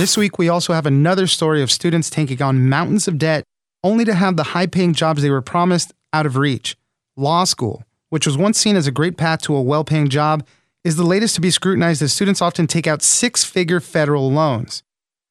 [0.00, 3.44] This week, we also have another story of students taking on mountains of debt
[3.84, 6.74] only to have the high paying jobs they were promised out of reach.
[7.18, 10.42] Law school, which was once seen as a great path to a well paying job,
[10.84, 14.82] is the latest to be scrutinized as students often take out six figure federal loans.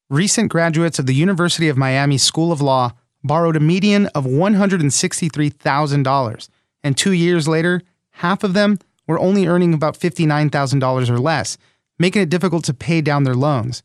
[0.08, 2.92] Recent graduates of the University of Miami School of Law
[3.24, 6.48] borrowed a median of $163,000,
[6.84, 7.82] and two years later,
[8.12, 11.58] half of them were only earning about $59,000 or less,
[11.98, 13.82] making it difficult to pay down their loans.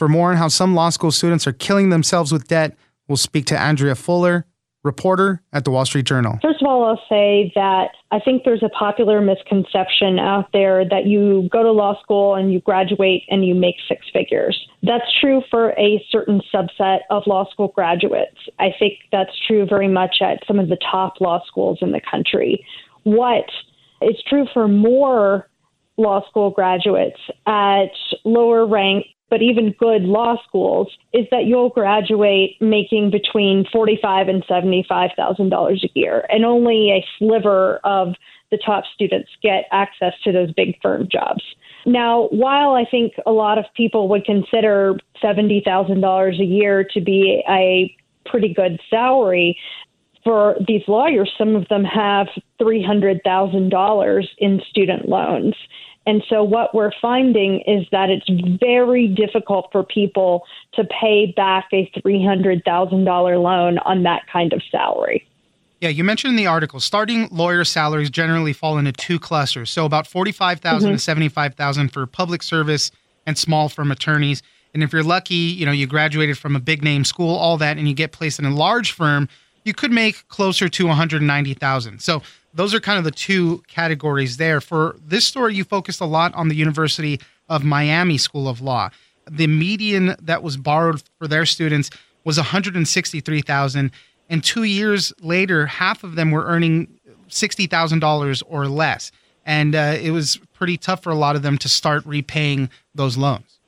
[0.00, 2.74] For more on how some law school students are killing themselves with debt,
[3.06, 4.46] we'll speak to Andrea Fuller,
[4.82, 6.38] reporter at the Wall Street Journal.
[6.40, 11.04] First of all, I'll say that I think there's a popular misconception out there that
[11.04, 14.58] you go to law school and you graduate and you make six figures.
[14.82, 18.38] That's true for a certain subset of law school graduates.
[18.58, 22.00] I think that's true very much at some of the top law schools in the
[22.10, 22.64] country.
[23.02, 23.44] What
[24.00, 25.46] is true for more
[25.98, 27.90] law school graduates at
[28.24, 34.44] lower rank but even good law schools, is that you'll graduate making between forty-five and
[34.46, 38.14] seventy-five thousand dollars a year, and only a sliver of
[38.50, 41.42] the top students get access to those big firm jobs.
[41.86, 46.84] Now, while I think a lot of people would consider seventy thousand dollars a year
[46.92, 47.96] to be a
[48.28, 49.56] pretty good salary,
[50.24, 52.28] for these lawyers, some of them have
[52.60, 55.54] $300,000 in student loans.
[56.06, 61.68] And so what we're finding is that it's very difficult for people to pay back
[61.72, 65.26] a $300,000 loan on that kind of salary.
[65.80, 69.70] Yeah, you mentioned in the article starting lawyer salaries generally fall into two clusters.
[69.70, 70.94] So about 45,000 mm-hmm.
[70.94, 72.90] to 75,000 for public service
[73.26, 74.42] and small firm attorneys.
[74.74, 77.78] And if you're lucky, you know, you graduated from a big name school, all that
[77.78, 79.28] and you get placed in a large firm,
[79.64, 82.00] you could make closer to 190,000.
[82.00, 82.22] So
[82.54, 84.60] those are kind of the two categories there.
[84.60, 88.90] For this story, you focused a lot on the University of Miami School of Law.
[89.30, 91.90] The median that was borrowed for their students
[92.24, 93.90] was 163,000
[94.28, 96.88] and 2 years later half of them were earning
[97.28, 99.12] $60,000 or less.
[99.46, 103.16] And uh, it was pretty tough for a lot of them to start repaying those
[103.16, 103.58] loans.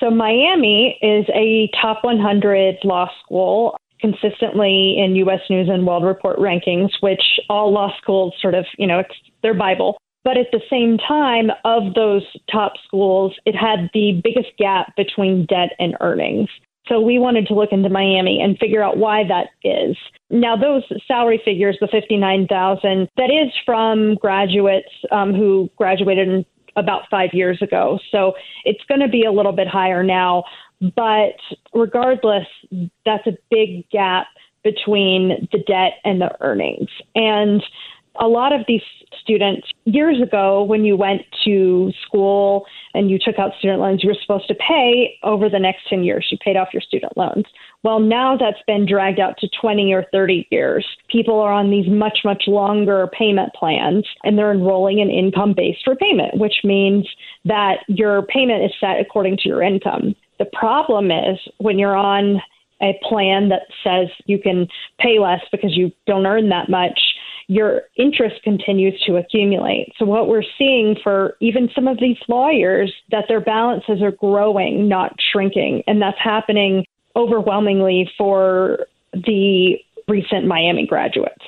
[0.00, 5.40] So, Miami is a top 100 law school consistently in U.S.
[5.48, 9.54] News and World Report rankings, which all law schools sort of, you know, it's their
[9.54, 9.96] Bible.
[10.24, 15.46] But at the same time, of those top schools, it had the biggest gap between
[15.46, 16.48] debt and earnings.
[16.86, 19.96] So we wanted to look into Miami and figure out why that is.
[20.28, 26.44] Now, those salary figures, the 59,000, that is from graduates um, who graduated
[26.76, 27.98] about five years ago.
[28.10, 28.34] So
[28.64, 30.44] it's going to be a little bit higher now.
[30.96, 31.36] But
[31.72, 32.46] regardless,
[33.04, 34.26] that's a big gap
[34.62, 36.88] between the debt and the earnings.
[37.14, 37.62] And
[38.20, 38.82] a lot of these
[39.20, 42.64] students, years ago, when you went to school
[42.94, 46.04] and you took out student loans, you were supposed to pay over the next 10
[46.04, 46.28] years.
[46.30, 47.44] You paid off your student loans.
[47.82, 50.86] Well, now that's been dragged out to 20 or 30 years.
[51.08, 55.86] People are on these much, much longer payment plans and they're enrolling in income based
[55.86, 57.08] repayment, which means
[57.44, 60.14] that your payment is set according to your income.
[60.38, 62.40] The problem is when you're on
[62.82, 64.68] a plan that says you can
[64.98, 66.98] pay less because you don't earn that much,
[67.46, 69.92] your interest continues to accumulate.
[69.98, 74.88] So what we're seeing for even some of these lawyers that their balances are growing,
[74.88, 76.84] not shrinking, and that's happening
[77.16, 79.76] overwhelmingly for the
[80.08, 81.44] recent Miami graduates.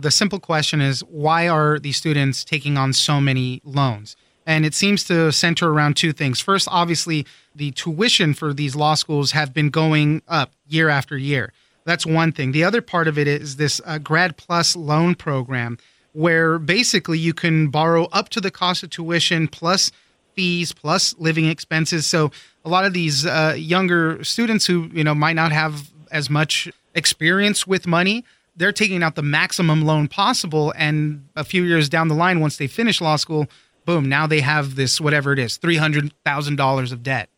[0.00, 4.16] The simple question is why are these students taking on so many loans?
[4.48, 6.40] And it seems to center around two things.
[6.40, 11.52] First, obviously, the tuition for these law schools have been going up year after year.
[11.84, 12.52] That's one thing.
[12.52, 15.76] The other part of it is this uh, Grad Plus loan program,
[16.14, 19.92] where basically you can borrow up to the cost of tuition plus
[20.34, 22.06] fees plus living expenses.
[22.06, 22.30] So
[22.64, 26.70] a lot of these uh, younger students who you know might not have as much
[26.94, 28.24] experience with money,
[28.56, 32.56] they're taking out the maximum loan possible, and a few years down the line, once
[32.56, 33.46] they finish law school,
[33.88, 37.30] boom, now they have this whatever it is, $300,000 of debt.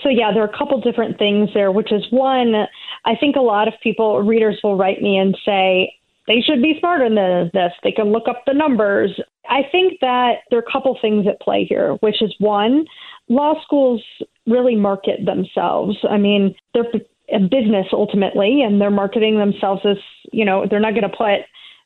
[0.00, 2.54] So yeah, there are a couple different things there, which is one,
[3.04, 5.92] I think a lot of people, readers will write me and say,
[6.28, 7.72] they should be smarter than this.
[7.82, 9.20] They can look up the numbers.
[9.48, 12.84] I think that there are a couple things at play here, which is one,
[13.28, 14.00] law schools
[14.46, 15.96] really market themselves.
[16.08, 16.86] I mean, they're
[17.34, 19.96] a business ultimately, and they're marketing themselves as,
[20.30, 21.40] you know, they're not going to put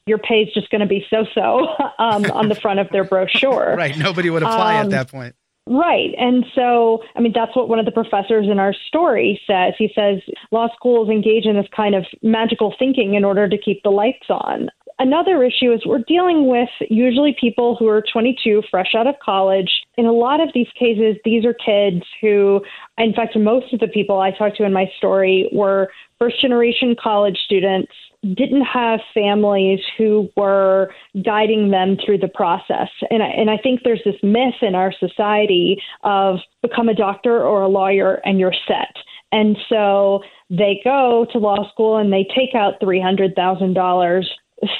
[0.07, 1.69] your pay is just going to be so so
[1.99, 3.75] um, on the front of their brochure.
[3.79, 3.97] right.
[3.97, 5.35] Nobody would apply um, at that point.
[5.67, 6.13] Right.
[6.19, 9.75] And so, I mean, that's what one of the professors in our story says.
[9.79, 10.21] He says
[10.51, 14.27] law schools engage in this kind of magical thinking in order to keep the lights
[14.29, 14.71] on.
[14.99, 19.71] Another issue is we're dealing with usually people who are 22, fresh out of college.
[19.97, 22.61] In a lot of these cases, these are kids who,
[22.99, 25.89] in fact, most of the people I talked to in my story were
[26.19, 27.93] first generation college students
[28.23, 30.93] didn't have families who were
[31.25, 32.89] guiding them through the process.
[33.11, 37.43] And I, and I think there's this myth in our society of become a doctor
[37.43, 38.95] or a lawyer and you're set.
[39.33, 44.25] And so they go to law school and they take out $300,000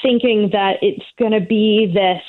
[0.01, 2.21] thinking that it's going to be this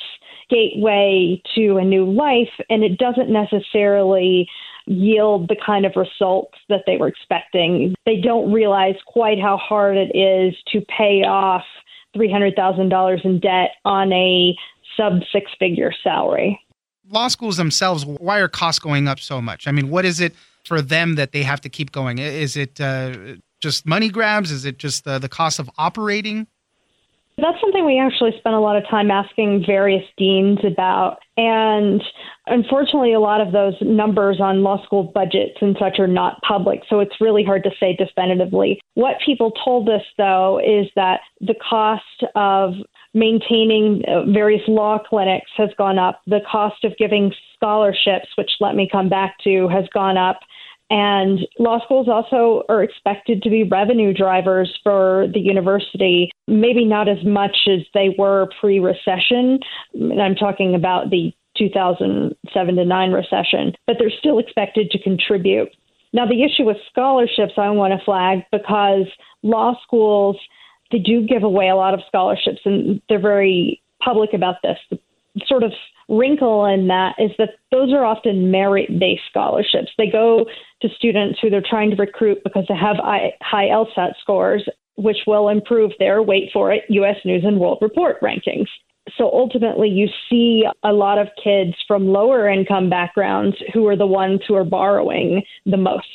[0.50, 2.52] gateway to a new life.
[2.68, 4.48] And it doesn't necessarily
[4.86, 7.94] yield the kind of results that they were expecting.
[8.04, 11.64] They don't realize quite how hard it is to pay off
[12.16, 14.54] $300,000 in debt on a
[14.96, 16.60] sub six figure salary.
[17.08, 19.66] Law schools themselves, why are costs going up so much?
[19.66, 20.34] I mean, what is it
[20.64, 22.18] for them that they have to keep going?
[22.18, 24.50] Is it uh, just money grabs?
[24.50, 26.46] Is it just uh, the cost of operating?
[27.36, 31.18] That's something we actually spent a lot of time asking various deans about.
[31.36, 32.00] And
[32.46, 36.80] unfortunately, a lot of those numbers on law school budgets and such are not public.
[36.88, 38.80] So it's really hard to say definitively.
[38.94, 42.74] What people told us, though, is that the cost of
[43.14, 46.20] maintaining uh, various law clinics has gone up.
[46.26, 50.40] The cost of giving scholarships, which let me come back to, has gone up.
[50.90, 57.08] And law schools also are expected to be revenue drivers for the university, maybe not
[57.08, 59.60] as much as they were pre recession.
[59.94, 65.68] I'm talking about the 2007 to 9 recession, but they're still expected to contribute.
[66.12, 69.06] Now, the issue with scholarships, I want to flag because
[69.42, 70.36] law schools,
[70.92, 74.78] they do give away a lot of scholarships and they're very public about this.
[74.90, 74.98] The
[75.46, 75.72] sort of
[76.08, 79.90] wrinkle in that is that those are often merit based scholarships.
[79.96, 80.46] They go
[80.82, 85.48] to students who they're trying to recruit because they have high LSAT scores, which will
[85.48, 87.16] improve their, wait for it, U.S.
[87.24, 88.68] News and World Report rankings.
[89.18, 94.06] So ultimately, you see a lot of kids from lower income backgrounds who are the
[94.06, 96.06] ones who are borrowing the most.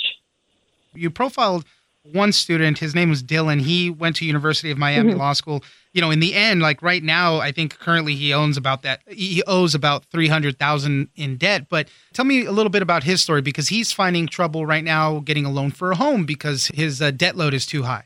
[0.93, 1.65] You profiled
[2.03, 3.61] one student, his name was Dylan.
[3.61, 5.19] He went to University of Miami mm-hmm.
[5.19, 5.63] Law School.
[5.93, 9.01] You know, in the end, like right now, I think currently he owns about that.
[9.07, 11.67] He owes about three hundred thousand in debt.
[11.69, 15.19] But tell me a little bit about his story because he's finding trouble right now
[15.19, 18.05] getting a loan for a home because his uh, debt load is too high.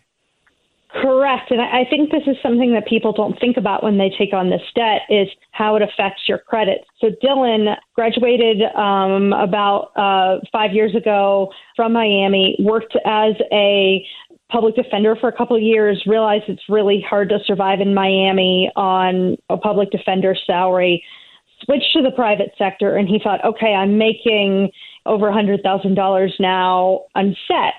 [1.01, 1.49] Correct.
[1.49, 4.51] And I think this is something that people don't think about when they take on
[4.51, 6.85] this debt is how it affects your credit.
[7.01, 14.05] So Dylan graduated um, about uh, five years ago from Miami, worked as a
[14.51, 18.71] public defender for a couple of years, realized it's really hard to survive in Miami
[18.75, 21.03] on a public defender salary,
[21.65, 24.69] switched to the private sector, and he thought, okay, I'm making
[25.07, 27.73] over a $100,000 now, I'm set.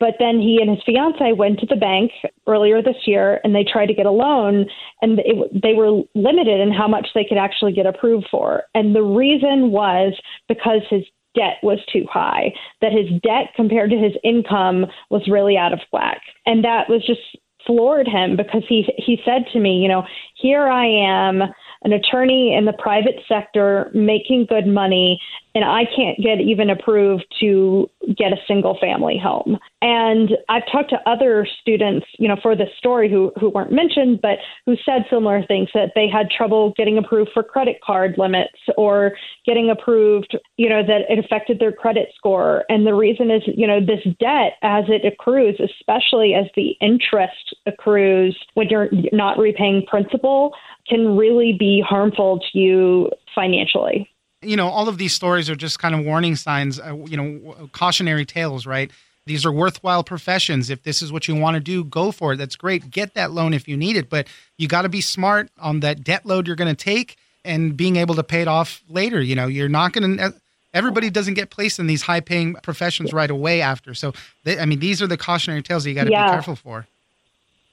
[0.00, 2.12] But then he and his fiance went to the bank
[2.46, 4.66] earlier this year and they tried to get a loan
[5.02, 8.62] and it, they were limited in how much they could actually get approved for.
[8.74, 10.14] And the reason was
[10.48, 11.04] because his
[11.34, 15.80] debt was too high, that his debt compared to his income was really out of
[15.92, 16.20] whack.
[16.46, 17.20] And that was just
[17.66, 21.42] floored him because he he said to me, you know, here I am
[21.82, 25.20] an attorney in the private sector making good money
[25.58, 29.58] and I can't get even approved to get a single family home.
[29.82, 34.20] And I've talked to other students, you know, for this story who who weren't mentioned,
[34.22, 38.54] but who said similar things that they had trouble getting approved for credit card limits
[38.76, 42.64] or getting approved, you know, that it affected their credit score.
[42.68, 47.56] And the reason is, you know, this debt as it accrues, especially as the interest
[47.66, 50.54] accrues when you're not repaying principal,
[50.88, 54.08] can really be harmful to you financially
[54.42, 57.68] you know, all of these stories are just kind of warning signs, uh, you know,
[57.72, 58.90] cautionary tales, right?
[59.26, 60.70] These are worthwhile professions.
[60.70, 62.36] If this is what you want to do, go for it.
[62.36, 62.90] That's great.
[62.90, 64.26] Get that loan if you need it, but
[64.56, 67.96] you got to be smart on that debt load you're going to take and being
[67.96, 69.20] able to pay it off later.
[69.20, 70.34] You know, you're not going to
[70.72, 73.94] everybody doesn't get placed in these high paying professions right away after.
[73.94, 74.12] So,
[74.44, 76.26] they, I mean, these are the cautionary tales you got to yeah.
[76.26, 76.86] be careful for.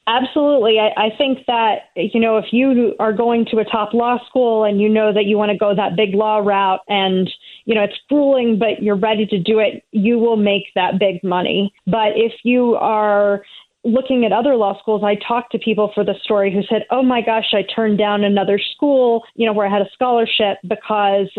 [0.07, 0.77] Absolutely.
[0.79, 4.63] I, I think that, you know, if you are going to a top law school
[4.63, 7.27] and you know that you want to go that big law route and,
[7.65, 11.23] you know, it's grueling, but you're ready to do it, you will make that big
[11.23, 11.73] money.
[11.87, 13.43] But if you are
[13.83, 17.01] looking at other law schools, I talked to people for the story who said, oh
[17.01, 21.29] my gosh, I turned down another school, you know, where I had a scholarship because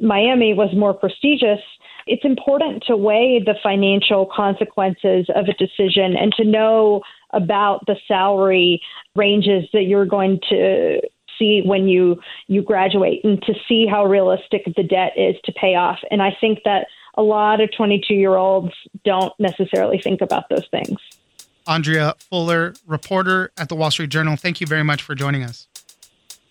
[0.00, 1.60] Miami was more prestigious
[2.06, 7.96] it's important to weigh the financial consequences of a decision and to know about the
[8.06, 8.80] salary
[9.14, 11.00] ranges that you're going to
[11.38, 15.74] see when you you graduate and to see how realistic the debt is to pay
[15.74, 15.98] off.
[16.10, 18.72] And i think that a lot of 22 year olds
[19.04, 20.98] don't necessarily think about those things.
[21.66, 25.66] Andrea fuller reporter at the wall street journal thank you very much for joining us.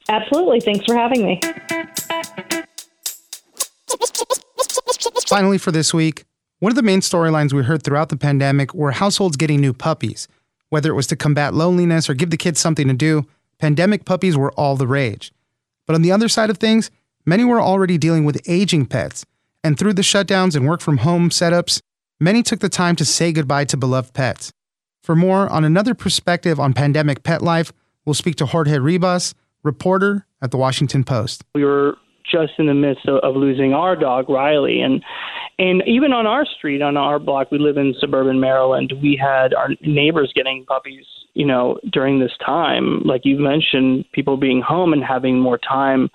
[0.08, 0.60] Absolutely.
[0.60, 1.40] Thanks for having me
[5.26, 6.24] Finally, for this week,
[6.60, 10.28] one of the main storylines we heard throughout the pandemic were households getting new puppies.
[10.70, 13.26] Whether it was to combat loneliness or give the kids something to do,
[13.58, 15.32] pandemic puppies were all the rage.
[15.88, 16.92] But on the other side of things,
[17.26, 19.26] many were already dealing with aging pets.
[19.64, 21.82] And through the shutdowns and work from home setups,
[22.20, 24.52] many took the time to say goodbye to beloved pets.
[25.02, 27.72] For more on another perspective on pandemic pet life,
[28.06, 31.44] we'll speak to Jorge Ribas, reporter at the Washington Post.
[31.56, 31.98] We were
[32.36, 35.04] just in the midst of, of losing our dog Riley, and
[35.58, 38.94] and even on our street, on our block, we live in suburban Maryland.
[39.02, 43.02] We had our neighbors getting puppies, you know, during this time.
[43.06, 46.10] Like you mentioned, people being home and having more time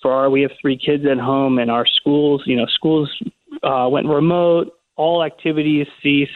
[0.00, 0.30] for our.
[0.30, 3.10] We have three kids at home, and our schools, you know, schools
[3.62, 4.68] uh, went remote.
[4.96, 6.30] All activities ceased,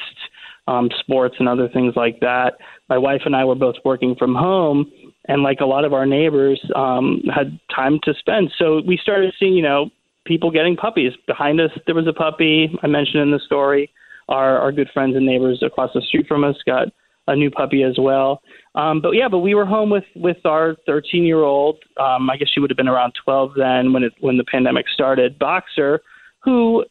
[0.66, 2.54] um, sports and other things like that.
[2.88, 4.90] My wife and I were both working from home,
[5.29, 8.51] and like a lot of our neighbors um, had time to spend.
[8.59, 9.91] So we started seeing, you know,
[10.25, 11.13] people getting puppies.
[11.27, 13.91] Behind us, there was a puppy I mentioned in the story.
[14.29, 16.89] Our, our good friends and neighbors across the street from us got
[17.29, 18.43] a new puppy as well.
[18.75, 21.79] Um, but yeah, but we were home with with our 13 year old.
[22.01, 24.87] Um, I guess she would have been around 12 then when it when the pandemic
[24.93, 25.39] started.
[25.39, 26.01] Boxer,
[26.43, 26.85] who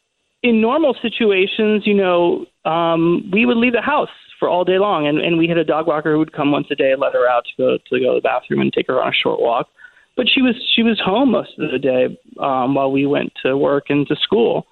[0.43, 4.09] in normal situations, you know, um, we would leave the house
[4.39, 5.07] for all day long.
[5.07, 7.27] And, and we had a dog walker who would come once a day, let her
[7.27, 9.67] out to go to go to the bathroom and take her on a short walk.
[10.15, 13.57] But she was she was home most of the day um, while we went to
[13.57, 14.65] work and to school,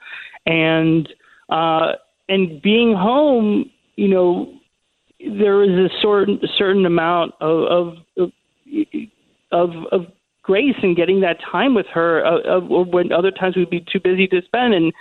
[0.45, 1.07] and
[1.49, 1.93] uh,
[2.27, 4.53] and being home, you know,
[5.19, 8.31] there is a certain certain amount of of
[9.51, 10.01] of, of
[10.41, 13.99] grace in getting that time with her, of, of when other times we'd be too
[14.03, 14.91] busy to spend, and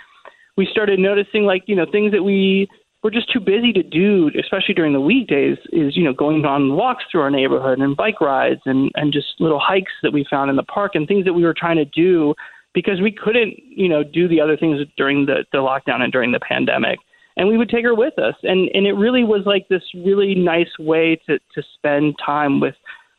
[0.57, 2.69] we started noticing like you know things that we
[3.05, 6.75] we're just too busy to do, especially during the weekdays, is, you know, going on
[6.75, 10.49] walks through our neighborhood and bike rides and, and just little hikes that we found
[10.49, 12.33] in the park and things that we were trying to do
[12.73, 16.31] because we couldn't, you know, do the other things during the, the lockdown and during
[16.31, 16.97] the pandemic.
[17.37, 18.33] And we would take her with us.
[18.41, 22.73] And, and it really was like this really nice way to, to spend time with,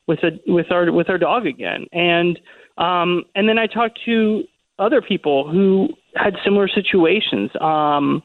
[0.09, 1.87] with, a, with our, with our dog again.
[1.93, 2.40] And,
[2.76, 4.43] um, and then I talked to
[4.81, 7.52] other people who had similar situations.
[7.61, 8.25] Um,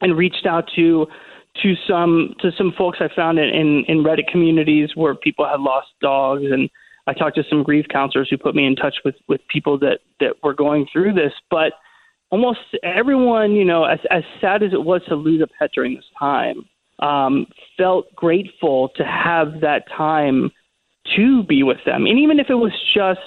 [0.00, 1.06] and reached out to
[1.62, 5.60] to some to some folks I found in, in, in Reddit communities where people had
[5.60, 6.68] lost dogs and
[7.06, 10.00] I talked to some grief counselors who put me in touch with, with people that,
[10.20, 11.32] that were going through this.
[11.50, 11.72] But
[12.30, 15.94] almost everyone, you know, as, as sad as it was to lose a pet during
[15.94, 16.64] this time,
[16.98, 20.50] um, felt grateful to have that time
[21.16, 22.06] to be with them.
[22.06, 23.20] And even if it was just,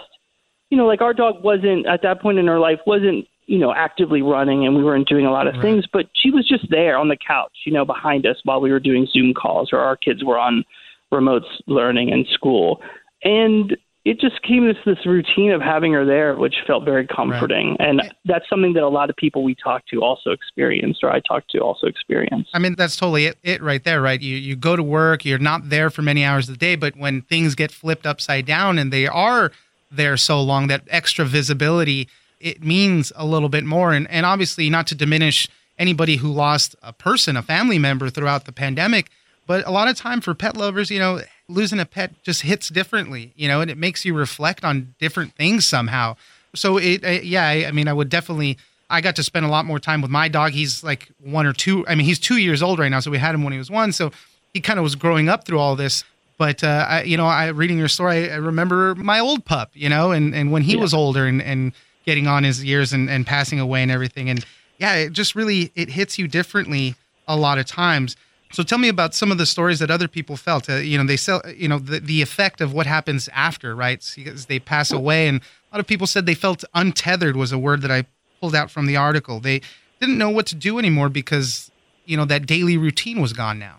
[0.70, 3.74] you know, like our dog wasn't at that point in her life wasn't you know,
[3.74, 5.64] actively running and we weren't doing a lot of right.
[5.64, 8.72] things, but she was just there on the couch, you know, behind us while we
[8.72, 10.64] were doing Zoom calls or our kids were on
[11.12, 12.80] remote learning in school.
[13.24, 13.76] And
[14.06, 17.76] it just came to this routine of having her there, which felt very comforting.
[17.80, 17.90] Right.
[17.90, 21.20] And that's something that a lot of people we talk to also experienced, or I
[21.20, 22.52] talked to also experienced.
[22.54, 24.22] I mean, that's totally it, it right there, right?
[24.22, 26.96] You, you go to work, you're not there for many hours of the day, but
[26.96, 29.52] when things get flipped upside down and they are
[29.92, 32.08] there so long, that extra visibility
[32.40, 33.94] it means a little bit more.
[33.94, 38.46] And, and obviously, not to diminish anybody who lost a person, a family member throughout
[38.46, 39.10] the pandemic,
[39.48, 42.70] but a lot of time for pet lovers, you know, losing a pet just hits
[42.70, 46.16] differently, you know, and it makes you reflect on different things somehow.
[46.54, 48.58] So it, uh, yeah, I, I mean, I would definitely.
[48.92, 50.52] I got to spend a lot more time with my dog.
[50.52, 51.86] He's like one or two.
[51.88, 53.70] I mean, he's two years old right now, so we had him when he was
[53.70, 53.92] one.
[53.92, 54.12] So
[54.52, 56.04] he kind of was growing up through all this.
[56.40, 59.72] But uh, I, you know, I reading your story, I, I remember my old pup,
[59.76, 60.82] you know, and and when he yeah.
[60.82, 61.74] was older and and
[62.10, 64.32] getting on his years and, and passing away and everything.
[64.32, 64.44] And
[64.80, 66.96] yeah, it just really it hits you differently
[67.28, 68.16] a lot of times.
[68.52, 70.68] So tell me about some of the stories that other people felt.
[70.68, 71.40] Uh, you know, they sell.
[71.56, 74.04] You know, the the effect of what happens after, right?
[74.16, 77.60] Because they pass away, and a lot of people said they felt untethered was a
[77.60, 78.06] word that I
[78.42, 79.40] pulled out from the article.
[79.40, 79.62] They
[80.00, 81.70] didn't know what to do anymore because
[82.06, 83.76] you know that daily routine was gone now.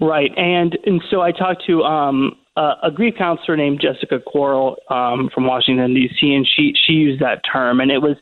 [0.00, 4.76] Right, and and so I talked to um, uh, a grief counselor named Jessica Quarles
[4.90, 6.34] um, from Washington D.C.
[6.34, 8.16] and she she used that term, and it was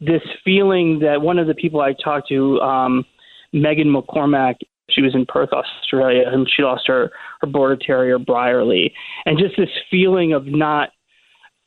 [0.00, 3.04] this feeling that one of the people I talked to, um,
[3.52, 4.56] Megan McCormack,
[4.90, 8.92] she was in Perth, Australia, and she lost her her border terrier Brierly,
[9.24, 10.90] and just this feeling of not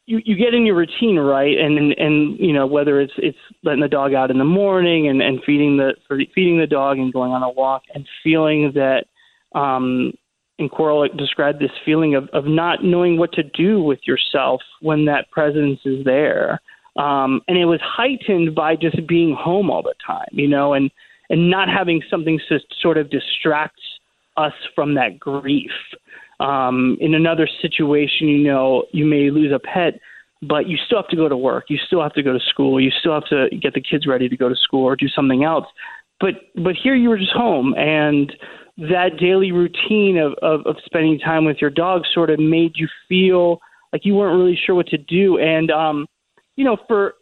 [0.05, 3.37] you, you get in your routine right and, and and you know whether it's it's
[3.63, 5.93] letting the dog out in the morning and and feeding the
[6.35, 9.05] feeding the dog and going on a walk and feeling that
[9.57, 10.11] um
[10.61, 15.05] and Coral described this feeling of of not knowing what to do with yourself when
[15.05, 16.61] that presence is there
[16.95, 20.89] um and it was heightened by just being home all the time you know and
[21.29, 23.79] and not having something to sort of distract
[24.37, 25.71] us from that grief
[26.41, 29.99] um, in another situation, you know, you may lose a pet,
[30.41, 31.65] but you still have to go to work.
[31.69, 32.81] You still have to go to school.
[32.81, 35.43] You still have to get the kids ready to go to school or do something
[35.43, 35.65] else.
[36.19, 38.31] But but here you were just home, and
[38.81, 42.87] that daily routine of, of, of spending time with your dog sort of made you
[43.07, 43.59] feel
[43.93, 45.37] like you weren't really sure what to do.
[45.37, 46.07] And um,
[46.55, 47.15] you know, for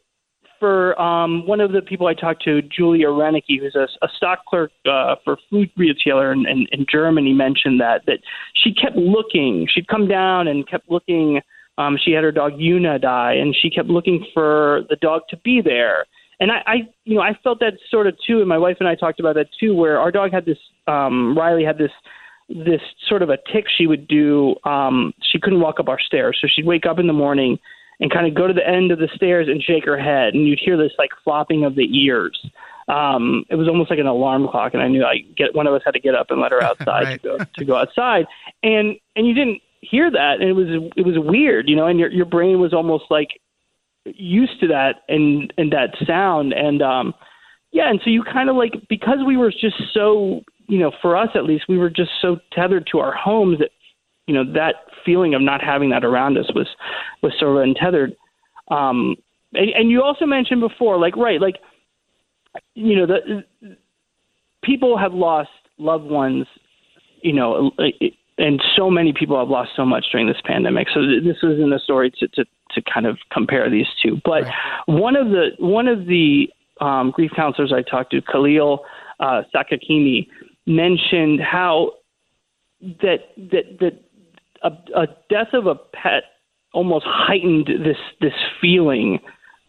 [0.60, 4.46] for um, one of the people I talked to, Julia Renicky, who's a, a stock
[4.46, 8.20] clerk uh, for food retailer in, in, in Germany, mentioned that that
[8.54, 9.68] she kept looking.
[9.70, 11.42] She'd come down and kept looking.
[11.78, 15.38] Um, she had her dog Una die, and she kept looking for the dog to
[15.38, 16.06] be there.
[16.40, 18.40] And I, I, you know, I felt that sort of too.
[18.40, 20.58] And my wife and I talked about that too, where our dog had this.
[20.88, 21.92] Um, Riley had this
[22.50, 24.56] this sort of a tick she would do.
[24.64, 27.60] Um, she couldn't walk up our stairs, so she'd wake up in the morning
[28.00, 30.48] and kind of go to the end of the stairs and shake her head, and
[30.48, 32.40] you'd hear this like flopping of the ears.
[32.88, 35.74] Um, it was almost like an alarm clock, and I knew I get one of
[35.74, 37.22] us had to get up and let her outside right.
[37.22, 38.26] to go to go outside,
[38.64, 42.00] and and you didn't hear that, and it was it was weird, you know, and
[42.00, 43.40] your your brain was almost like
[44.16, 47.14] used to that and and that sound, and um,
[47.72, 51.16] yeah, and so you kind of like because we were just so you know for
[51.16, 53.72] us at least we were just so tethered to our homes that
[54.28, 54.76] you know that
[55.06, 56.68] feeling of not having that around us was
[57.22, 58.16] was sort of untethered.
[58.70, 59.16] Um,
[59.54, 61.56] and, and you also mentioned before, like right, like
[62.76, 63.76] you know the
[64.64, 66.46] people have lost loved ones,
[67.22, 67.72] you know,
[68.40, 70.88] and so many people have lost so much during this pandemic.
[70.94, 74.54] So this isn't a story to to, to kind of compare these two, but right.
[74.88, 76.50] one of the one of the
[76.82, 78.80] um, grief counselors I talked to, Khalil
[79.20, 80.28] uh, Sakakini,
[80.66, 81.92] mentioned how
[82.82, 83.20] that
[83.52, 84.02] that that
[84.64, 84.72] a,
[85.02, 86.24] a death of a pet
[86.74, 89.20] almost heightened this this feeling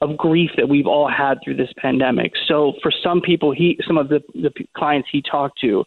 [0.01, 2.33] of grief that we've all had through this pandemic.
[2.49, 5.85] So for some people, he some of the the clients he talked to,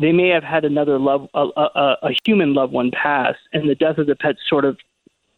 [0.00, 3.74] they may have had another love a, a, a human loved one pass, and the
[3.74, 4.78] death of the pet sort of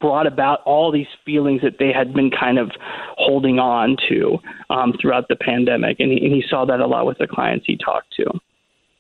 [0.01, 2.73] brought about all these feelings that they had been kind of
[3.17, 7.07] holding on to um, throughout the pandemic, and he, and he saw that a lot
[7.07, 8.25] with the clients he talked to.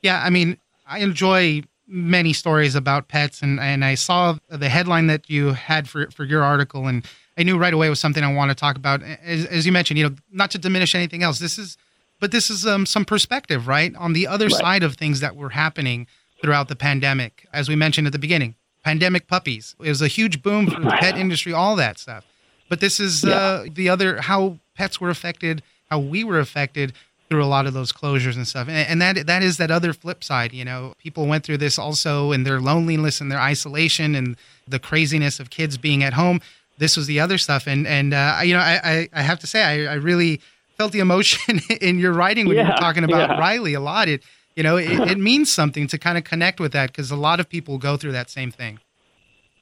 [0.00, 5.08] Yeah, I mean, I enjoy many stories about pets, and and I saw the headline
[5.08, 7.04] that you had for for your article, and
[7.36, 9.02] I knew right away it was something I want to talk about.
[9.02, 11.76] As, as you mentioned, you know, not to diminish anything else, this is,
[12.22, 14.54] but this is um, some perspective, right, on the other right.
[14.54, 16.06] side of things that were happening
[16.40, 17.48] throughout the pandemic.
[17.52, 18.54] As we mentioned at the beginning,
[18.84, 19.74] pandemic puppies.
[19.80, 22.24] It was a huge boom for the pet industry, all that stuff.
[22.68, 23.34] But this is yeah.
[23.34, 26.92] uh, the other how pets were affected, how we were affected
[27.28, 28.68] through a lot of those closures and stuff.
[28.68, 30.52] And, and, that that is that other flip side.
[30.52, 34.36] You know, people went through this also in their loneliness and their isolation and
[34.68, 36.40] the craziness of kids being at home.
[36.78, 37.66] This was the other stuff.
[37.66, 40.40] And and uh, you know, I, I have to say, I, I really
[40.82, 43.38] felt the emotion in your writing when yeah, you were talking about yeah.
[43.38, 44.08] Riley a lot.
[44.08, 44.24] It
[44.56, 47.40] you know, it, it means something to kind of connect with that because a lot
[47.40, 48.80] of people go through that same thing.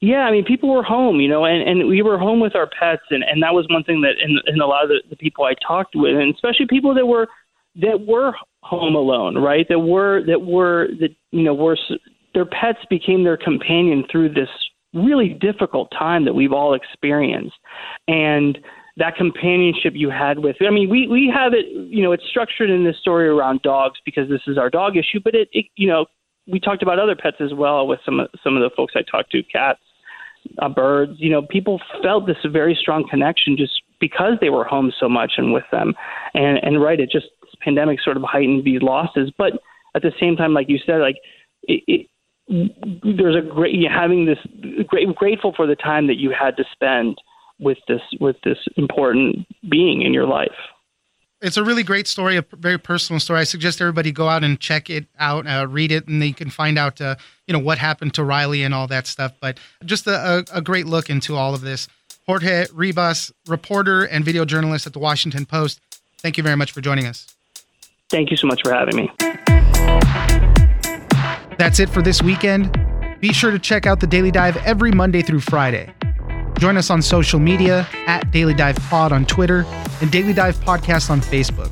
[0.00, 2.66] Yeah, I mean, people were home, you know, and, and we were home with our
[2.66, 5.16] pets, and, and that was one thing that, in, in a lot of the, the
[5.16, 7.28] people I talked with, and especially people that were
[7.76, 9.66] that were home alone, right?
[9.68, 11.76] That were that were that you know were
[12.32, 14.48] their pets became their companion through this
[14.94, 17.56] really difficult time that we've all experienced,
[18.08, 18.58] and
[18.96, 22.70] that companionship you had with I mean we we have it you know it's structured
[22.70, 25.88] in this story around dogs because this is our dog issue, but it, it you
[25.88, 26.06] know
[26.50, 29.02] we talked about other pets as well with some of some of the folks I
[29.02, 29.80] talked to, cats,
[30.58, 31.12] uh, birds.
[31.18, 35.32] You know, people felt this very strong connection just because they were home so much
[35.36, 35.94] and with them,
[36.34, 37.26] and and right, it just
[37.60, 39.30] pandemic sort of heightened these losses.
[39.36, 39.54] But
[39.94, 41.16] at the same time, like you said, like
[41.64, 42.06] it, it,
[43.16, 44.38] there's a great you having this
[44.86, 47.16] great, grateful for the time that you had to spend
[47.60, 50.56] with this with this important being in your life.
[51.42, 53.40] It's a really great story, a very personal story.
[53.40, 56.50] I suggest everybody go out and check it out, uh, read it, and they can
[56.50, 57.14] find out, uh,
[57.46, 59.32] you know, what happened to Riley and all that stuff.
[59.40, 61.88] But just a, a, a great look into all of this.
[62.26, 65.80] Jorge Ribas, reporter and video journalist at the Washington Post.
[66.18, 67.26] Thank you very much for joining us.
[68.10, 69.10] Thank you so much for having me.
[71.56, 72.78] That's it for this weekend.
[73.20, 75.92] Be sure to check out the Daily Dive every Monday through Friday.
[76.60, 79.64] Join us on social media at Daily Dive Pod on Twitter
[80.02, 81.70] and Daily Dive Podcast on Facebook.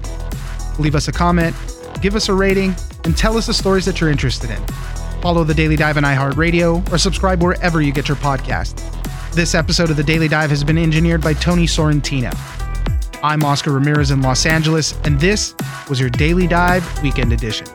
[0.79, 1.55] Leave us a comment,
[2.01, 2.75] give us a rating,
[3.05, 4.67] and tell us the stories that you're interested in.
[5.21, 8.83] Follow the Daily Dive on iHeartRadio or subscribe wherever you get your podcast.
[9.35, 12.35] This episode of the Daily Dive has been engineered by Tony Sorrentino.
[13.23, 15.55] I'm Oscar Ramirez in Los Angeles, and this
[15.91, 17.67] was your Daily Dive Weekend Edition.